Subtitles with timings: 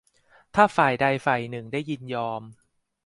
[0.55, 2.41] ถ้าฝ่ายใดฝ่ายหนึ่งได้ยินยอม